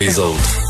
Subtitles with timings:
[0.00, 0.60] Les autres.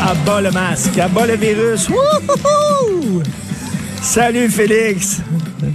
[0.00, 1.88] Abat le masque, abat le virus.
[1.88, 3.22] Wouhou!
[4.02, 5.18] Salut Félix.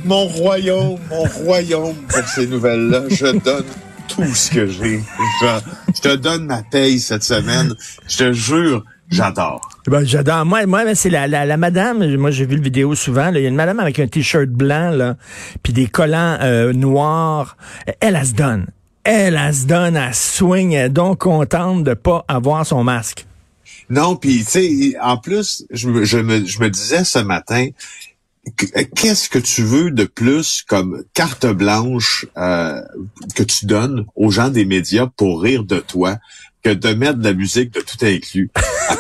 [0.06, 3.04] Mon royaume, mon royaume pour ces nouvelles-là.
[3.10, 3.66] Je donne
[4.08, 5.02] tout ce que j'ai.
[5.42, 5.48] Je,
[5.96, 7.74] je te donne ma paye cette semaine.
[8.08, 9.62] Je te jure, j'adore.
[9.88, 10.46] Ben, j'adore.
[10.46, 12.16] Moi, moi c'est la, la, la madame.
[12.16, 13.32] Moi, j'ai vu le vidéo souvent.
[13.32, 13.40] là.
[13.40, 15.16] Il y a une madame avec un t-shirt blanc, là,
[15.64, 17.58] puis des collants euh, noirs.
[18.00, 18.68] Elle, elle se donne.
[19.04, 20.74] Elle, elle se donne, elle swing.
[20.74, 23.26] Elle est donc contente de pas avoir son masque.
[23.90, 27.70] Non, puis tu sais, en plus, je me, je, me, je me disais ce matin,
[28.56, 32.80] qu- qu'est-ce que tu veux de plus comme carte blanche euh,
[33.36, 36.18] que tu donnes aux gens des médias pour rire de toi
[36.62, 38.52] que de mettre de la musique de tout inclus?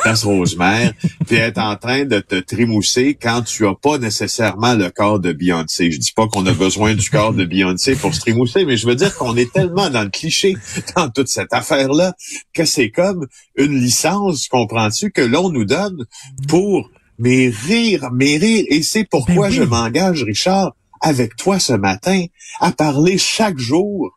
[0.02, 0.94] Place Rosemère,
[1.28, 5.32] puis être en train de te trémousser quand tu as pas nécessairement le corps de
[5.34, 5.92] Beyoncé.
[5.92, 8.88] Je dis pas qu'on a besoin du corps de Beyoncé pour se trémousser, mais je
[8.88, 10.56] veux dire qu'on est tellement dans le cliché
[10.96, 12.14] dans toute cette affaire-là
[12.54, 16.06] que c'est comme une licence, comprends-tu, que l'on nous donne
[16.48, 18.66] pour mes rires, mes rires.
[18.70, 19.56] Et c'est pourquoi Ben oui.
[19.58, 22.26] je m'engage, Richard, avec toi ce matin,
[22.60, 24.12] à parler chaque jour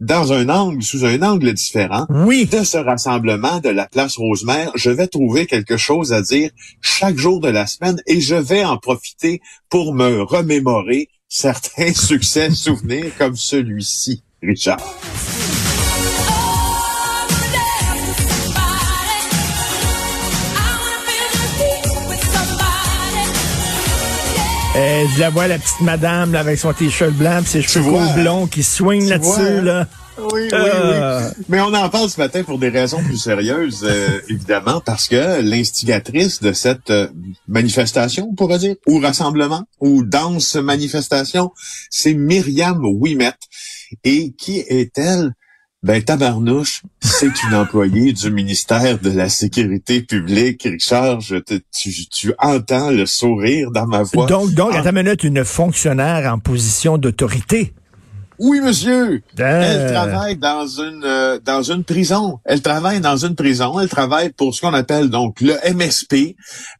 [0.00, 2.46] dans un angle, sous un angle différent, Oui.
[2.46, 7.16] de ce rassemblement de la place Rosemère, je vais trouver quelque chose à dire chaque
[7.18, 13.10] jour de la semaine et je vais en profiter pour me remémorer certains succès souvenirs
[13.18, 14.78] comme celui-ci, Richard.
[24.78, 27.90] Euh, je la vois, la petite madame, là, avec son t-shirt blanc, pis ses cheveux
[27.90, 29.88] courts blonds qui swing Tu là-dessus, là.
[30.20, 31.30] Oui, oui, Euh.
[31.36, 31.44] oui.
[31.48, 35.40] Mais on en parle ce matin pour des raisons plus sérieuses, euh, évidemment, parce que
[35.42, 37.08] l'instigatrice de cette euh,
[37.48, 41.50] manifestation, on pourrait dire, ou rassemblement, ou danse manifestation,
[41.90, 43.32] c'est Myriam Ouimet.
[44.04, 45.32] Et qui est-elle?
[45.84, 50.62] Ben, tabarnouche, c'est une employée du ministère de la Sécurité publique.
[50.64, 54.26] Richard, je te, tu, tu entends le sourire dans ma voix.
[54.26, 54.80] Donc, donc, Ah.
[54.80, 57.74] attends une minute, une fonctionnaire en position d'autorité.
[58.38, 59.22] Oui, monsieur.
[59.36, 62.38] Elle Euh, travaille dans une euh, dans une prison.
[62.44, 63.80] Elle travaille dans une prison.
[63.80, 66.36] Elle travaille pour ce qu'on appelle donc le MSP.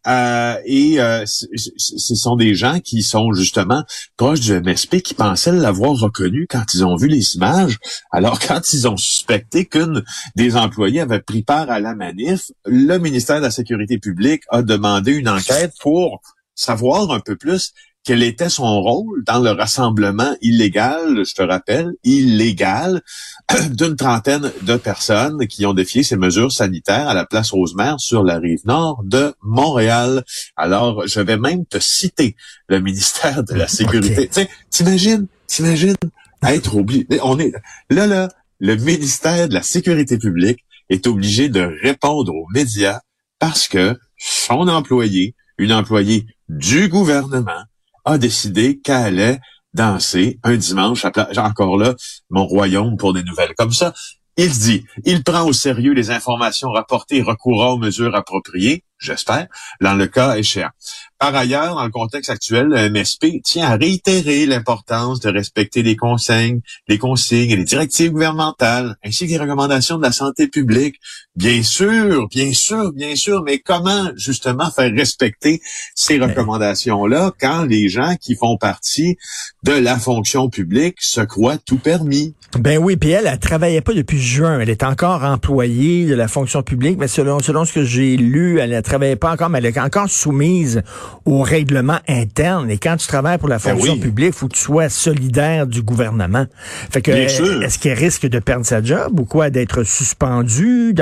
[0.06, 3.82] Euh, et euh, ce sont des gens qui sont justement
[4.16, 7.78] proches du MSP qui pensaient l'avoir reconnu quand ils ont vu les images.
[8.12, 10.04] Alors quand ils ont suspecté qu'une
[10.36, 14.62] des employés avait pris part à la manif, le ministère de la Sécurité publique a
[14.62, 16.20] demandé une enquête pour
[16.54, 17.72] savoir un peu plus
[18.08, 23.02] quel était son rôle dans le rassemblement illégal, je te rappelle, illégal,
[23.70, 28.24] d'une trentaine de personnes qui ont défié ces mesures sanitaires à la place Rosemère sur
[28.24, 30.24] la rive nord de Montréal.
[30.56, 32.34] Alors, je vais même te citer
[32.70, 34.30] le ministère de la Sécurité.
[34.70, 35.96] T'imagines, t'imagines
[36.42, 37.06] être obligé.
[37.22, 37.52] On est
[37.90, 43.00] là, là, le ministère de la Sécurité publique est obligé de répondre aux médias
[43.38, 47.64] parce que son employé, une employée du gouvernement,
[48.08, 49.40] a décidé qu'elle allait
[49.74, 51.94] danser un dimanche à encore là
[52.30, 53.92] mon royaume pour des nouvelles comme ça.
[54.36, 59.46] Il dit, il prend au sérieux les informations rapportées et aux mesures appropriées, j'espère,
[59.80, 60.70] dans le cas échéant.
[61.18, 65.96] Par ailleurs, dans le contexte actuel, le MSP tient à réitérer l'importance de respecter les
[65.96, 70.96] consignes, les consignes et les directives gouvernementales, ainsi que les recommandations de la santé publique.
[71.34, 75.60] Bien sûr, bien sûr, bien sûr, mais comment justement faire respecter
[75.96, 79.16] ces recommandations-là quand les gens qui font partie
[79.64, 82.34] de la fonction publique se croient tout permis?
[82.58, 84.60] Ben oui, puis elle, elle travaillait pas depuis juin.
[84.60, 88.58] Elle est encore employée de la fonction publique, mais selon, selon ce que j'ai lu,
[88.58, 90.82] elle ne travaillait pas encore, mais elle est encore soumise
[91.24, 92.70] au règlement interne.
[92.70, 94.00] Et quand tu travailles pour la Ben fonction oui.
[94.00, 96.46] publique, faut que tu sois solidaire du gouvernement.
[96.90, 100.94] Fait que, euh, est-ce qu'elle risque de perdre sa job ou quoi, d'être suspendue?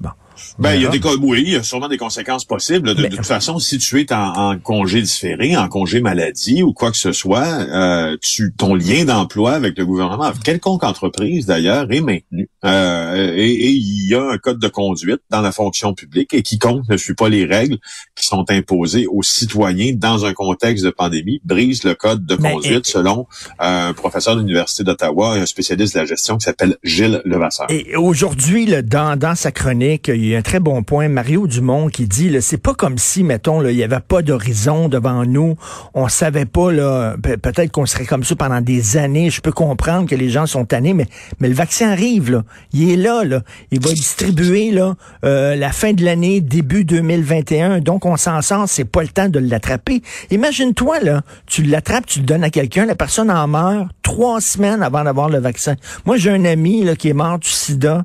[0.00, 0.10] Bon.
[0.58, 2.94] Ben, il y a des oui, il y a sûrement des conséquences possibles.
[2.94, 6.62] De, Mais- de toute façon, si tu es en, en congé différé, en congé maladie
[6.62, 10.84] ou quoi que ce soit, euh, tu, ton lien d'emploi avec le gouvernement, avec quelconque
[10.84, 12.48] entreprise d'ailleurs, est maintenu.
[12.64, 16.42] Euh, et, et il y a un code de conduite dans la fonction publique et
[16.42, 17.78] quiconque ne suit pas les règles
[18.14, 22.52] qui sont imposées aux citoyens dans un contexte de pandémie brise le code de Mais-
[22.52, 23.26] conduite selon
[23.60, 27.20] euh, un professeur de l'Université d'Ottawa et un spécialiste de la gestion qui s'appelle Gilles
[27.24, 27.66] Levasseur.
[27.70, 31.08] Et aujourd'hui, dans, dans sa chronique, il y y a un très bon point.
[31.08, 35.24] Mario Dumont qui dit, c'est pas comme si, mettons, il n'y avait pas d'horizon devant
[35.26, 35.56] nous.
[35.94, 39.30] On savait pas, là, peut-être qu'on serait comme ça pendant des années.
[39.30, 41.06] Je peux comprendre que les gens sont tannés, mais,
[41.40, 42.44] le vaccin arrive, là.
[42.72, 43.42] Il est là, là.
[43.70, 44.94] Il va distribuer, là,
[45.24, 47.80] euh, la fin de l'année, début 2021.
[47.80, 48.64] Donc, on s'en sort.
[48.68, 50.02] C'est pas le temps de l'attraper.
[50.30, 54.82] Imagine-toi, là, tu l'attrapes, tu le donnes à quelqu'un, la personne en meurt trois semaines
[54.82, 55.76] avant d'avoir le vaccin.
[56.04, 58.04] Moi, j'ai un ami, qui est mort du sida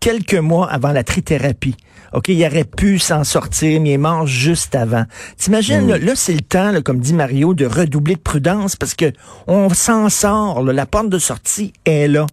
[0.00, 1.76] quelques mois avant la trithérapie.
[2.12, 5.04] OK, il aurait pu s'en sortir, mais il est mort juste avant.
[5.36, 5.96] T'imagines, mm.
[5.96, 9.12] là, c'est le temps, comme dit Mario, de redoubler de prudence parce que
[9.46, 10.62] on s'en sort.
[10.62, 12.26] la porte de sortie est là.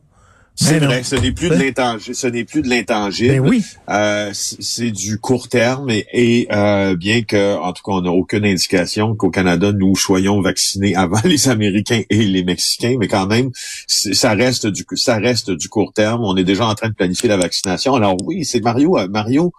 [0.56, 2.16] C'est vrai, ce n'est plus de l'intangible.
[2.16, 3.34] Ce n'est plus de l'intangible.
[3.34, 3.64] Ben oui.
[3.90, 8.46] Euh, c'est du court terme et, euh, bien que, en tout cas, on n'a aucune
[8.46, 13.52] indication qu'au Canada nous soyons vaccinés avant les Américains et les Mexicains, mais quand même,
[13.88, 16.24] ça reste du ça reste du court terme.
[16.24, 17.94] On est déjà en train de planifier la vaccination.
[17.96, 18.98] Alors oui, c'est Mario.
[18.98, 19.52] Euh, Mario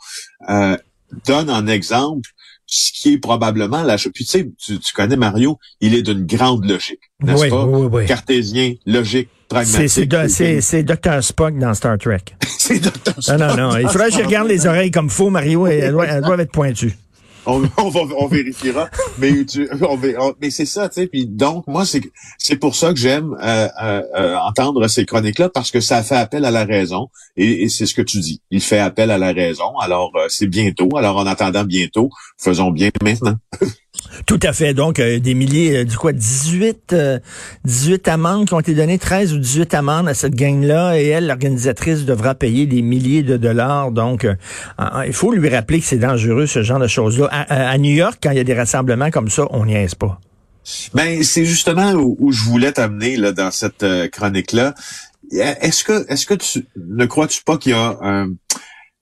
[0.49, 0.77] euh,
[1.27, 2.31] donne en exemple
[2.67, 4.13] ce qui est probablement la chose.
[4.15, 7.65] Puis tu sais, tu, connais Mario, il est d'une grande logique, n'est-ce pas?
[7.65, 8.07] Oui, oui.
[8.07, 9.29] Cartésien, logique.
[9.65, 11.23] C'est Dr.
[11.23, 12.23] Spock dans Star Trek.
[12.59, 12.91] c'est Dr.
[13.21, 13.39] Spock.
[13.39, 13.77] Non, non, non.
[13.77, 16.97] Il faudrait que je regarde les oreilles comme faux, Mario, et elles doivent, être pointues.
[17.49, 18.91] On, on, vérifiera.
[19.19, 21.07] mais tu, on, mais c'est ça, tu sais.
[21.07, 22.01] Puis donc moi c'est
[22.39, 26.17] c'est pour ça que j'aime euh, euh, euh, entendre ces chroniques-là parce que ça fait
[26.17, 28.43] appel à la raison et, c'est ce que tu dis.
[28.51, 29.79] Il fait appel à la raison.
[29.81, 30.89] Alors c'est bientôt.
[30.97, 33.37] Alors en attendant bientôt, faisons bien maintenant.
[34.25, 34.75] Tout à fait.
[34.75, 36.95] Donc, euh, des milliers, euh, du quoi, 18,
[37.65, 41.07] 18 euh, amendes qui ont été données, 13 ou 18 amendes à cette gang-là, et
[41.07, 43.91] elle, l'organisatrice, devra payer des milliers de dollars.
[43.91, 44.27] Donc,
[45.07, 47.27] il faut lui rappeler que c'est dangereux, ce genre de choses-là.
[47.27, 50.21] À, New York, quand il y a des rassemblements comme ça, on n'y pas.
[50.95, 54.75] Ben, c'est justement où, je voulais t'amener là dans cette chronique-là.
[55.33, 58.29] Est-ce que, est-ce que tu ne crois-tu pas qu'il y a un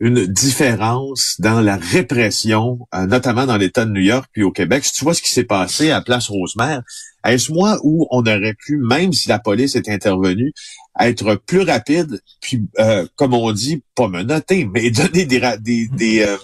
[0.00, 4.84] une différence dans la répression, euh, notamment dans l'État de New York puis au Québec.
[4.84, 6.82] Si tu vois ce qui s'est passé à Place Rosemère,
[7.24, 10.52] est-ce moi où on aurait pu, même si la police est intervenue,
[10.98, 15.88] être plus rapide, puis euh, comme on dit, pas me noter, mais donner des, des,
[15.88, 16.36] des, euh,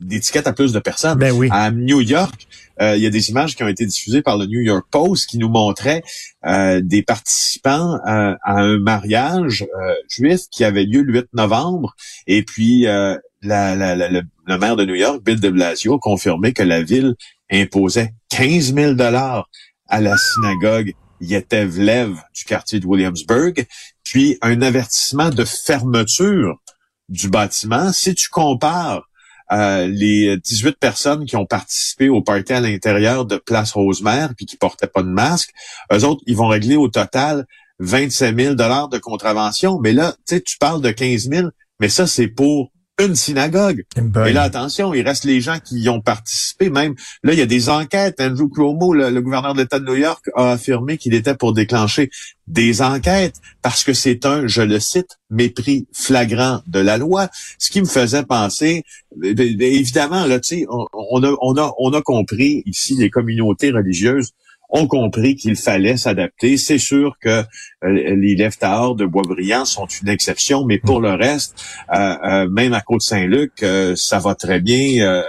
[0.00, 1.18] des tickets à plus de personnes?
[1.18, 1.48] Ben oui.
[1.50, 2.48] À New York,
[2.80, 5.28] euh, il y a des images qui ont été diffusées par le New York Post
[5.28, 6.02] qui nous montraient
[6.46, 9.66] euh, des participants euh, à un mariage
[10.08, 11.94] juif qui avait lieu le 8 novembre.
[12.26, 14.22] Et puis, la, la, le,
[14.58, 17.14] maire de New York, Bill de Blasio, a confirmé que la ville
[17.50, 19.48] imposait 15 000 dollars
[19.88, 23.66] à la synagogue Yetevlev du quartier de Williamsburg,
[24.04, 26.60] puis un avertissement de fermeture
[27.08, 27.92] du bâtiment.
[27.92, 29.09] Si tu compares
[29.52, 34.46] euh, les 18 personnes qui ont participé au party à l'intérieur de Place Rosemère puis
[34.46, 35.50] qui portaient pas de masque,
[35.92, 37.46] eux autres, ils vont régler au total
[37.80, 39.78] 27 000 dollars de contravention.
[39.80, 41.48] Mais là, tu sais, tu parles de 15 000,
[41.80, 42.70] mais ça, c'est pour
[43.06, 43.84] une synagogue.
[43.96, 46.70] Et là, attention, il reste les gens qui y ont participé.
[46.70, 48.20] Même là, il y a des enquêtes.
[48.20, 52.10] Andrew Cuomo, le, gouverneur de l'État de New York, a affirmé qu'il était pour déclencher
[52.46, 57.28] des enquêtes parce que c'est un, je le cite, mépris flagrant de la loi.
[57.58, 58.84] Ce qui me faisait penser,
[59.22, 64.32] évidemment, là, tu sais, on, a, on a, on a compris ici les communautés religieuses
[64.70, 66.56] ont compris qu'il fallait s'adapter.
[66.56, 67.44] C'est sûr que euh,
[67.82, 71.54] les leftards de Boisbriand sont une exception, mais pour le reste,
[71.92, 73.64] euh, euh, même à Côte-Saint-Luc,
[73.96, 75.22] ça va très bien.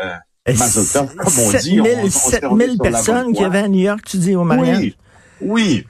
[0.45, 1.81] comme on dit.
[2.11, 4.77] 7000 personnes qui avaient à New York, tu dis, au mariage?
[4.77, 4.95] Oui,
[5.41, 5.85] oui.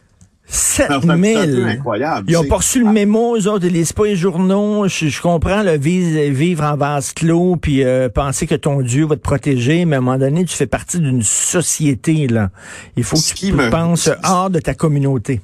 [0.52, 1.66] 7000.
[1.78, 2.30] incroyable.
[2.30, 4.88] Ils ont pas reçu le mémo, eux autres, ils lisent pas les journaux.
[4.88, 9.22] Je, comprends, le vivre, en vase clos, puis euh, penser que ton Dieu va te
[9.22, 12.50] protéger, mais à un moment donné, tu fais partie d'une société, là.
[12.98, 15.40] Il faut que tu penses hors de ta communauté.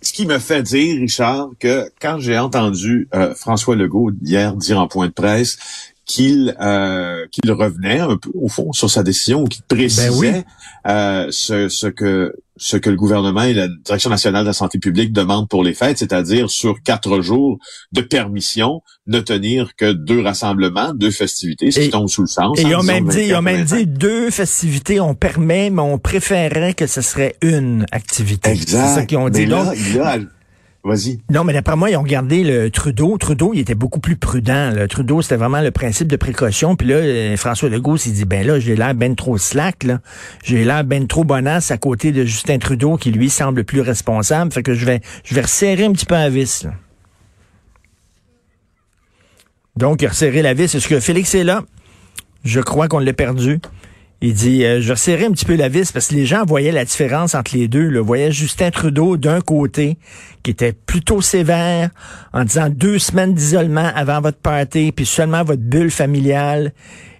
[0.00, 4.78] Ce qui me fait dire, Richard, que quand j'ai entendu euh, François Legault hier dire
[4.78, 5.56] en point de presse
[6.06, 10.44] qu'il euh, qu'il revenait un peu au fond sur sa décision ou qu'il ben précisait
[10.86, 14.78] euh, ce, ce que ce que le gouvernement et la Direction nationale de la santé
[14.78, 17.58] publique demandent pour les fêtes, c'est-à-dire sur quatre jours
[17.90, 22.56] de permission, ne tenir que deux rassemblements, deux festivités, ce qui tombe sous le sens.
[22.58, 25.98] Et ils ont même dit, ils ont même dit deux festivités, on permet, mais on
[25.98, 28.50] préférerait que ce serait une activité.
[28.50, 28.86] Exact.
[28.86, 29.48] C'est ça qu'ils ont dit.
[31.30, 33.16] Non, mais d'après moi, ils ont regardé le Trudeau.
[33.16, 34.70] Trudeau, il était beaucoup plus prudent.
[34.70, 36.76] Le Trudeau, c'était vraiment le principe de précaution.
[36.76, 40.00] Puis là, euh, François Legault s'est dit, ben là, j'ai l'air ben trop slack, là.
[40.42, 44.52] J'ai l'air ben trop bonasse à côté de Justin Trudeau, qui lui semble plus responsable.
[44.52, 46.74] Fait que je vais, je vais resserrer un petit peu la vis, là.
[49.76, 50.74] Donc, il a resserré la vis.
[50.74, 51.64] Est-ce que Félix est là?
[52.44, 53.58] Je crois qu'on l'a perdu.
[54.26, 56.72] Il dit, euh, je resserrais un petit peu la vis parce que les gens voyaient
[56.72, 57.90] la différence entre les deux.
[57.90, 58.00] Là.
[58.00, 59.98] Voyaient Justin Trudeau d'un côté,
[60.42, 61.90] qui était plutôt sévère,
[62.32, 66.72] en disant deux semaines d'isolement avant votre party, puis seulement votre bulle familiale.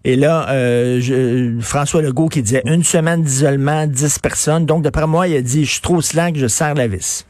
[0.04, 4.64] Et là, euh, François Legault qui disait une semaine d'isolement, 10 personnes.
[4.64, 7.26] Donc, d'après moi, il a dit, je suis trop slack, je serre la vis.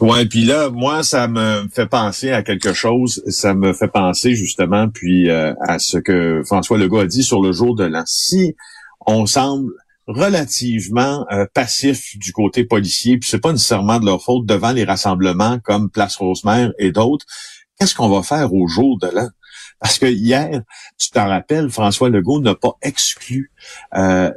[0.00, 3.22] Ouais, puis là, moi, ça me fait penser à quelque chose.
[3.26, 7.42] Ça me fait penser justement, puis euh, à ce que François Legault a dit sur
[7.42, 8.02] le jour de l'an.
[8.06, 8.54] Si
[9.06, 9.72] on semble
[10.06, 14.84] relativement euh, passif du côté policier, puis c'est pas nécessairement de leur faute devant les
[14.84, 17.26] rassemblements comme Place Rosemère et d'autres,
[17.78, 19.28] qu'est-ce qu'on va faire au jour de l'an?
[19.80, 20.62] Parce que hier,
[20.98, 23.50] tu t'en rappelles, François Legault n'a pas exclu
[23.94, 24.30] euh,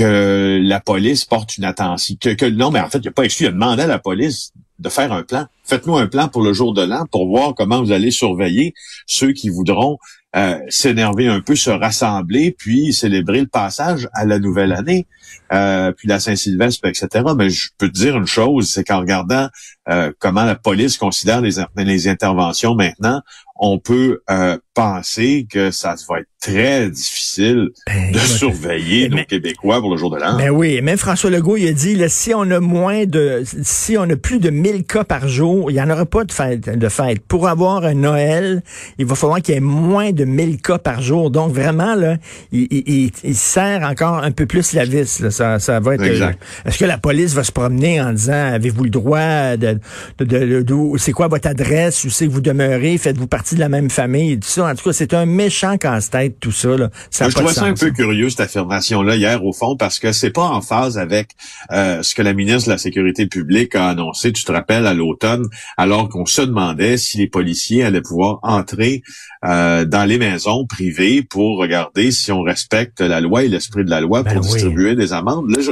[0.00, 2.16] que la police porte une attention.
[2.18, 3.98] Que, que, non, mais en fait, il n'a pas exclu, il a demandé à la
[3.98, 5.46] police de faire un plan.
[5.64, 8.72] Faites-nous un plan pour le jour de l'an pour voir comment vous allez surveiller
[9.06, 9.98] ceux qui voudront
[10.36, 15.06] euh, s'énerver un peu, se rassembler, puis célébrer le passage à la nouvelle année,
[15.52, 17.08] euh, puis la Saint-Sylvestre, etc.
[17.36, 19.48] Mais je peux te dire une chose, c'est qu'en regardant
[19.90, 23.20] euh, comment la police considère les, les interventions maintenant,
[23.62, 29.80] on peut euh, penser que ça va être très difficile ben, de surveiller nos Québécois
[29.80, 30.38] pour le jour de l'an.
[30.38, 33.98] Ben oui, même François Legault, il a dit, là, si on a moins de, si
[33.98, 36.70] on a plus de 1000 cas par jour, il n'y en aura pas de fête,
[36.70, 37.20] de fête.
[37.20, 38.62] Pour avoir un Noël,
[38.96, 41.30] il va falloir qu'il y ait moins de 1000 cas par jour.
[41.30, 42.16] Donc vraiment, là,
[42.52, 45.20] il, il, il serre encore un peu plus la vis.
[45.20, 45.30] Là.
[45.30, 46.02] Ça, ça va être.
[46.02, 46.32] Euh,
[46.64, 49.78] est-ce que la police va se promener en disant, avez-vous le droit de,
[50.18, 53.60] de, de, de c'est quoi votre adresse, où c'est que vous demeurez, faites-vous partie de
[53.60, 54.66] la même famille tout ça.
[54.66, 56.76] En tout cas, c'est un méchant casse-tête, tout ça.
[56.76, 56.90] Là.
[57.10, 60.30] ça je trouvais ça un peu curieux, cette affirmation-là, hier, au fond, parce que c'est
[60.30, 61.30] pas en phase avec
[61.72, 64.94] euh, ce que la ministre de la Sécurité publique a annoncé, tu te rappelles, à
[64.94, 69.02] l'automne, alors qu'on se demandait si les policiers allaient pouvoir entrer
[69.44, 73.90] euh, dans les maisons privées pour regarder si on respecte la loi et l'esprit de
[73.90, 75.50] la loi pour ben distribuer des amendes.
[75.50, 75.62] Là,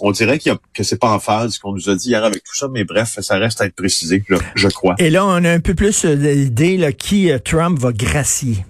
[0.00, 2.08] on dirait qu'il y a, que c'est pas en phase ce qu'on nous a dit
[2.08, 4.22] hier avec tout ça, mais bref, ça reste à être précisé,
[4.54, 4.94] je, crois.
[4.98, 8.64] Et là, on a un peu plus d'idées qui euh, Trump va gracier?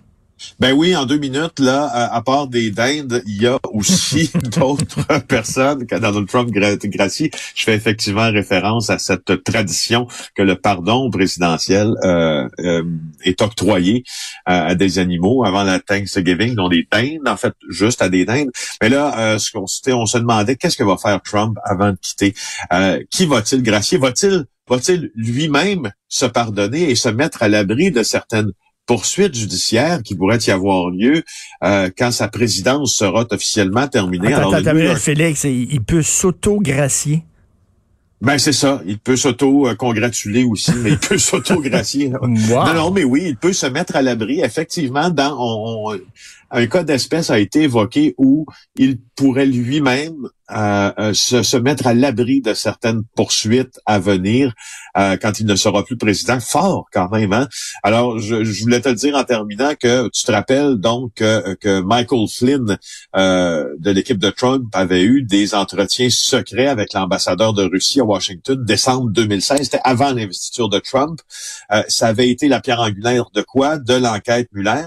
[0.60, 5.02] Ben oui, en deux minutes, là, à, part des dindes, il y a aussi d'autres
[5.26, 7.30] personnes que Donald Trump gracie.
[7.54, 12.84] Je fais effectivement référence à cette tradition que le pardon présidentiel euh, euh,
[13.24, 14.04] est octroyé
[14.44, 18.50] à des animaux avant la Thanksgiving, dont des dindes, en fait, juste à des dindes.
[18.82, 22.34] Mais là, ce qu'on on se demandait, qu'est-ce que va faire Trump avant de quitter?
[23.10, 23.96] qui va-t-il gracier?
[23.96, 28.52] Va-t-il va-t-il lui-même se pardonner et se mettre à l'abri de certaines
[28.86, 31.22] poursuites judiciaires qui pourraient y avoir lieu
[31.64, 34.32] euh, quand sa présidence sera officiellement terminée?
[34.32, 37.24] Attends, attends, Félix, il peut s'auto-gracier.
[38.22, 42.12] Ben c'est ça, il peut s'auto-congratuler aussi, mais il peut s'auto-gracier.
[42.22, 44.40] Non, non, mais oui, il peut se mettre à l'abri.
[44.40, 45.92] Effectivement, dans
[46.50, 48.46] un cas d'espèce a été évoqué où
[48.76, 54.54] il pourrait lui-même euh, euh, se, mettre à l'abri de certaines poursuites à venir
[54.96, 56.38] euh, quand il ne sera plus président.
[56.38, 57.32] Fort quand même.
[57.32, 57.48] Hein?
[57.82, 62.78] Alors, je, voulais te dire en terminant que tu te rappelles donc que, Michael Flynn
[63.14, 68.62] de l'équipe de Trump avait eu des entretiens secrets avec l'ambassadeur de Russie à Washington
[68.64, 69.62] décembre 2016.
[69.62, 71.20] C'était avant l'investiture de Trump.
[71.88, 73.78] ça avait été la pierre angulaire de quoi?
[73.78, 74.86] De l'enquête Muller.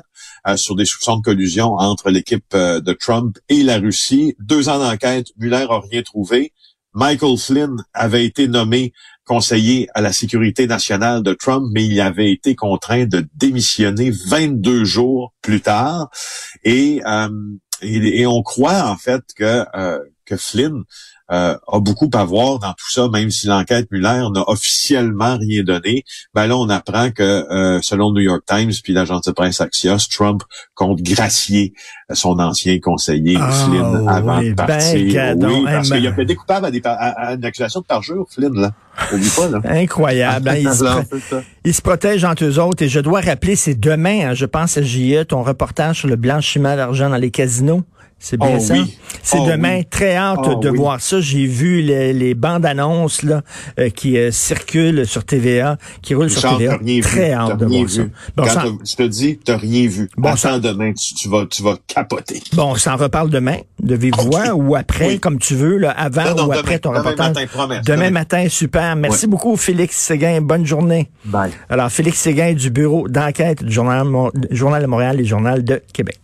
[0.55, 4.35] Sur des soupçons de collusion entre l'équipe de Trump et la Russie.
[4.39, 6.53] Deux ans d'enquête, Mueller n'a rien trouvé.
[6.93, 8.93] Michael Flynn avait été nommé
[9.25, 14.85] conseiller à la sécurité nationale de Trump, mais il avait été contraint de démissionner 22
[14.85, 16.09] jours plus tard.
[16.63, 17.29] Et, euh,
[17.83, 19.99] et, on croit en fait que, euh,
[20.29, 20.83] que Flynn
[21.31, 25.63] euh, a beaucoup à voir dans tout ça, même si l'enquête Muller n'a officiellement rien
[25.63, 26.03] donné.
[26.33, 30.07] Ben là, on apprend que euh, selon New York Times puis l'agence de presse Axios,
[30.12, 30.41] Trump
[30.74, 31.74] compte gracier
[32.12, 35.36] son ancien conseiller ah, Flynn avant de ben, partir.
[35.38, 38.71] oui, parce qu'il a fait coupable à, des, à, une accusation de parjure, Flynn là.
[39.36, 39.62] Pas, là.
[39.65, 40.50] Incroyable.
[40.50, 42.83] Hein, il, se, se, protège entre eux autres.
[42.83, 46.15] Et je dois rappeler, c'est demain, hein, je pense à JE, ton reportage sur le
[46.15, 47.83] blanchiment d'argent dans les casinos.
[48.19, 48.75] C'est bien oh ça?
[49.23, 49.81] C'est oh demain.
[49.89, 51.21] Très hâte oh de voir ça.
[51.21, 53.41] J'ai vu les, bandes annonces là
[53.79, 56.77] euh, qui euh, circulent sur TVA, qui roulent sur TVA.
[57.01, 58.01] Très hâte de voir ça.
[58.35, 60.09] Bon, Je te dis, t'as rien vu.
[60.17, 62.41] Bon, Attends demain, tu, vas, tu vas capoter.
[62.53, 66.47] Bon, on s'en reparle demain, de vive voix ou après, comme tu veux, là, avant
[66.47, 67.33] ou après ton reportage.
[67.33, 68.95] Demain matin, demain matin, super.
[68.95, 70.41] Merci beaucoup, Félix Séguin.
[70.41, 71.09] Bonne journée.
[71.25, 71.51] Bye.
[71.69, 74.05] Alors, Félix Séguin du bureau d'enquête du Journal,
[74.51, 76.19] Journal de Montréal et Journal de Québec.